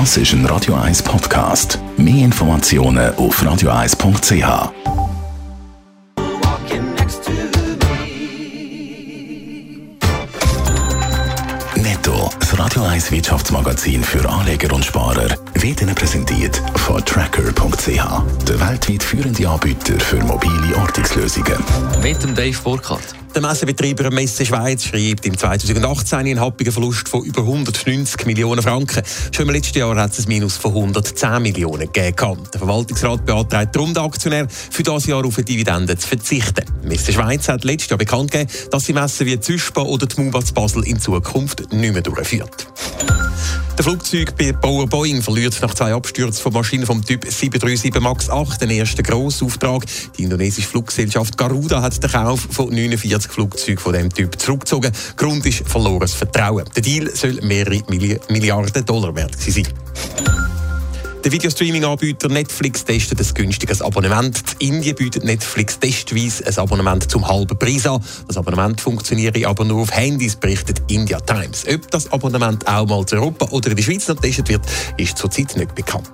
Das 0.00 0.16
ist 0.16 0.32
ein 0.32 0.44
Radio 0.46 0.74
1 0.74 1.04
Podcast. 1.04 1.78
Mehr 1.96 2.24
Informationen 2.24 3.14
auf 3.14 3.40
radio1.ch. 3.40 4.72
Netto, 11.76 12.28
das 12.40 12.58
Radio 12.58 12.82
1 12.82 13.12
Wirtschaftsmagazin 13.12 14.02
für 14.02 14.28
Anleger 14.28 14.74
und 14.74 14.84
Sparer, 14.84 15.28
wird 15.54 15.80
Ihnen 15.80 15.94
präsentiert 15.94 16.60
von 16.74 17.04
Tracker.ch, 17.04 17.86
der 18.48 18.60
weltweit 18.68 19.02
führende 19.04 19.48
Anbieter 19.48 20.00
für 20.00 20.16
mobile 20.24 20.76
Ortungslösungen. 20.76 21.54
Mit 22.02 22.20
dem 22.20 22.34
Dave 22.34 22.58
Burkhardt. 22.64 23.14
Der 23.34 23.42
Messebetreiber 23.42 24.12
Messe 24.12 24.46
Schweiz 24.46 24.84
schreibt 24.84 25.26
im 25.26 25.36
2018 25.36 26.18
einen 26.20 26.40
happigen 26.40 26.72
Verlust 26.72 27.08
von 27.08 27.24
über 27.24 27.40
190 27.40 28.26
Millionen 28.26 28.62
Franken. 28.62 29.02
Schon 29.32 29.48
im 29.48 29.54
letzten 29.54 29.78
Jahr 29.78 29.96
hat 29.96 30.12
es 30.12 30.20
ein 30.20 30.28
Minus 30.28 30.56
von 30.56 30.70
110 30.70 31.42
Millionen 31.42 31.92
gegeben. 31.92 32.44
Der 32.52 32.60
Verwaltungsrat 32.60 33.26
beantragt 33.26 33.74
darum 33.74 33.92
den 33.92 34.04
Aktionär, 34.04 34.46
für 34.48 34.84
das 34.84 35.06
Jahr 35.06 35.24
auf 35.24 35.36
eine 35.36 35.44
Dividende 35.44 35.98
zu 35.98 36.06
verzichten. 36.06 36.64
Messe 36.84 37.12
Schweiz 37.12 37.48
hat 37.48 37.64
letztes 37.64 37.90
Jahr 37.90 37.98
bekannt 37.98 38.30
gegeben, 38.30 38.52
dass 38.70 38.84
sie 38.84 38.92
Messen 38.92 39.26
wie 39.26 39.40
Züspa 39.40 39.82
oder 39.82 40.06
die 40.06 40.20
MUBA 40.20 40.40
Basel 40.54 40.84
in 40.84 41.00
Zukunft 41.00 41.72
nicht 41.72 41.92
mehr 41.92 42.02
durchführt. 42.02 42.68
Der 43.84 43.90
Flugzeugbauer 43.90 44.86
Boeing 44.86 45.20
verliert 45.20 45.60
nach 45.60 45.74
zwei 45.74 45.92
Abstürzen 45.92 46.42
von 46.42 46.54
Maschinen 46.54 46.86
vom 46.86 47.04
Typ 47.04 47.26
737 47.30 48.00
MAX 48.00 48.30
8 48.30 48.62
den 48.62 48.70
ersten 48.70 49.02
Grossauftrag. 49.02 49.84
Die 50.16 50.22
indonesische 50.22 50.66
Fluggesellschaft 50.66 51.36
Garuda 51.36 51.82
hat 51.82 52.02
den 52.02 52.10
Kauf 52.10 52.48
von 52.50 52.70
49 52.70 53.30
Flugzeugen 53.30 53.78
von 53.78 53.92
diesem 53.92 54.10
Typ 54.10 54.40
zurückgezogen. 54.40 54.90
Grund 55.16 55.44
ist 55.44 55.68
verlorenes 55.68 56.14
Vertrauen. 56.14 56.64
Der 56.74 56.82
Deal 56.82 57.14
soll 57.14 57.38
mehrere 57.42 57.82
Milliarden 58.30 58.86
Dollar 58.86 59.14
wert 59.14 59.38
sein. 59.38 59.68
Der 61.24 61.32
Videostreaming-Anbieter 61.32 62.28
Netflix 62.28 62.84
testet 62.84 63.18
ein 63.18 63.34
günstiges 63.34 63.80
Abonnement. 63.80 64.38
In 64.58 64.74
Indien 64.74 64.94
bietet 64.94 65.24
Netflix 65.24 65.80
testweise 65.80 66.46
ein 66.46 66.58
Abonnement 66.58 67.10
zum 67.10 67.26
halben 67.26 67.58
Preis 67.58 67.86
an. 67.86 68.04
Das 68.28 68.36
Abonnement 68.36 68.78
funktioniert 68.78 69.42
aber 69.46 69.64
nur 69.64 69.80
auf 69.80 69.90
Handys, 69.90 70.36
berichtet 70.36 70.82
India 70.88 71.18
Times. 71.20 71.64
Ob 71.66 71.90
das 71.90 72.12
Abonnement 72.12 72.66
auch 72.68 72.86
mal 72.86 73.06
zu 73.06 73.16
Europa 73.16 73.46
oder 73.52 73.70
in 73.70 73.76
der 73.76 73.82
Schweiz 73.82 74.06
noch 74.06 74.16
getestet 74.16 74.50
wird, 74.50 74.66
ist 74.98 75.16
zurzeit 75.16 75.56
nicht 75.56 75.74
bekannt. 75.74 76.10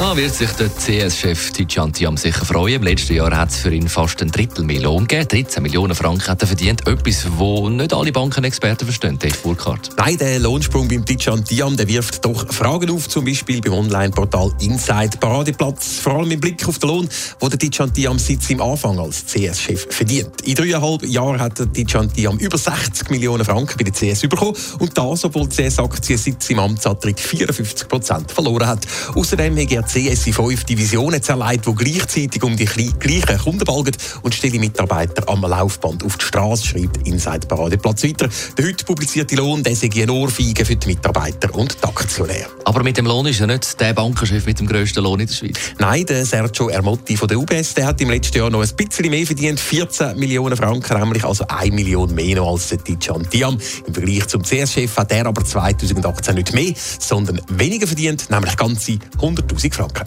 Ah, 0.00 0.16
wird 0.16 0.32
sich 0.32 0.50
der 0.52 0.68
CS-Chef 0.68 1.50
Tijan 1.50 1.92
Tiam 1.92 2.16
sicher 2.16 2.44
freuen. 2.44 2.76
Im 2.76 2.82
letzten 2.84 3.14
Jahr 3.14 3.36
hat 3.36 3.50
es 3.50 3.56
für 3.56 3.74
ihn 3.74 3.88
fast 3.88 4.22
ein 4.22 4.30
Drittel 4.30 4.64
Lohn 4.80 5.08
gegeben. 5.08 5.26
13 5.26 5.60
Millionen 5.60 5.96
Franken 5.96 6.28
hat 6.28 6.40
er 6.40 6.46
verdient. 6.46 6.86
Etwas, 6.86 7.26
wo 7.36 7.68
nicht 7.68 7.92
alle 7.92 8.12
Bankenexperten 8.12 8.86
verstehen, 8.86 9.18
Dave 9.18 9.34
Burkhardt. 9.42 9.90
Nein, 9.96 10.16
der 10.16 10.38
Lohnsprung 10.38 10.86
beim 10.86 11.04
Tijan 11.04 11.44
Tiam 11.44 11.76
der 11.76 11.88
wirft 11.88 12.24
doch 12.24 12.46
Fragen 12.52 12.92
auf, 12.92 13.08
zum 13.08 13.24
Beispiel 13.24 13.60
beim 13.60 13.72
Online-Portal 13.72 14.52
Inside 14.60 15.18
Paradeplatz. 15.18 15.98
Vor 15.98 16.18
allem 16.18 16.30
im 16.30 16.38
Blick 16.38 16.66
auf 16.68 16.78
den 16.78 16.90
Lohn, 16.90 17.08
wo 17.40 17.48
der 17.48 17.58
Tijan 17.58 17.92
Tiam 17.92 18.20
seit 18.20 18.40
seinem 18.44 18.60
Anfang 18.60 19.00
als 19.00 19.26
CS-Chef 19.26 19.88
verdient. 19.90 20.42
In 20.42 20.54
dreieinhalb 20.54 21.04
Jahren 21.06 21.40
hat 21.40 21.58
der 21.58 21.72
Tijan 21.72 22.12
Tiam 22.12 22.38
über 22.38 22.56
60 22.56 23.10
Millionen 23.10 23.44
Franken 23.44 23.76
bei 23.76 23.90
der 23.90 23.92
CS 23.92 24.20
bekommen. 24.20 24.56
Und 24.78 24.96
das, 24.96 25.24
obwohl 25.24 25.48
die 25.48 25.56
CS-Aktie 25.56 26.16
seit 26.16 26.40
seinem 26.40 26.60
Amtsantritt 26.60 27.18
54 27.18 27.88
Prozent 27.88 28.30
verloren 28.30 28.68
hat. 28.68 28.86
Außerdem 29.16 29.58
hat 29.58 29.72
er 29.72 29.87
CS 29.88 30.34
5 30.34 30.64
Divisionen 30.64 31.22
zerlegt, 31.22 31.66
die 31.66 31.74
gleichzeitig 31.74 32.42
um 32.42 32.56
die 32.56 32.66
gleichen 32.66 33.38
Kunden 33.38 33.64
balgen 33.64 33.96
und 34.22 34.34
stelle 34.34 34.58
Mitarbeiter 34.58 35.26
am 35.28 35.40
Laufband 35.40 36.04
auf 36.04 36.18
die 36.18 36.26
Straße, 36.26 36.66
schreibt 36.66 37.08
Inside 37.08 37.46
Paradeplatz 37.46 38.04
weiter. 38.04 38.28
Der 38.56 38.66
heute 38.66 38.84
publizierte 38.84 39.36
Lohn 39.36 39.62
der 39.62 39.74
sei 39.74 39.88
eine 39.94 40.12
Ohrfeige 40.12 40.64
für 40.66 40.76
die 40.76 40.88
Mitarbeiter 40.88 41.54
und 41.54 41.76
die 41.82 41.88
Aktionäre. 41.88 42.48
Aber 42.66 42.82
mit 42.82 42.98
dem 42.98 43.06
Lohn 43.06 43.26
ist 43.26 43.40
er 43.40 43.46
nicht 43.46 43.80
der 43.80 43.94
Bankenchef 43.94 44.44
mit 44.44 44.60
dem 44.60 44.66
grössten 44.66 45.02
Lohn 45.02 45.20
in 45.20 45.26
der 45.26 45.34
Schweiz. 45.34 45.56
Nein, 45.78 46.04
der 46.04 46.26
Sergio 46.26 46.68
Ermotti 46.68 47.16
von 47.16 47.26
der 47.26 47.38
UBS 47.38 47.72
der 47.74 47.86
hat 47.86 48.00
im 48.02 48.10
letzten 48.10 48.36
Jahr 48.36 48.50
noch 48.50 48.62
ein 48.62 48.76
bisschen 48.76 49.10
mehr 49.10 49.26
verdient, 49.26 49.58
14 49.58 50.18
Millionen 50.18 50.56
Franken, 50.56 50.98
nämlich 50.98 51.24
also 51.24 51.46
1 51.48 51.74
Million 51.74 52.14
mehr 52.14 52.36
noch 52.36 52.52
als 52.52 52.68
der 52.68 52.84
Tijan 52.84 53.28
Tiam. 53.30 53.58
Im 53.86 53.94
Vergleich 53.94 54.26
zum 54.26 54.42
CS-Chef 54.42 54.94
hat 54.98 55.12
er 55.12 55.26
aber 55.26 55.44
2018 55.44 56.34
nicht 56.34 56.52
mehr, 56.52 56.74
sondern 56.98 57.40
weniger 57.48 57.86
verdient, 57.86 58.28
nämlich 58.28 58.54
ganze 58.56 58.98
100'000 59.18 59.77
Franken. 59.78 60.06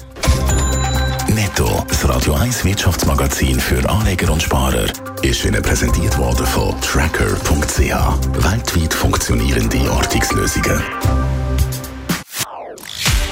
Netto, 1.33 1.85
das 1.87 2.05
Radio 2.09 2.33
1 2.33 2.65
Wirtschaftsmagazin 2.65 3.57
für 3.57 3.89
Anleger 3.89 4.33
und 4.33 4.43
Sparer, 4.43 4.87
ist 5.21 5.45
Ihnen 5.45 5.61
präsentiert 5.61 6.17
worden 6.17 6.45
von 6.45 6.75
Tracker.ch. 6.81 7.79
Weltweit 7.79 8.93
funktionierende 8.93 9.89
Ortungslösungen. 9.89 10.83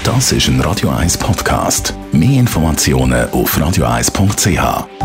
Das 0.06 0.32
ist 0.32 0.48
ein 0.48 0.62
Radio 0.62 0.92
1 0.92 1.18
Podcast. 1.18 1.94
Mehr 2.14 2.40
Informationen 2.40 3.30
auf 3.32 3.58
radio1.ch. 3.58 4.99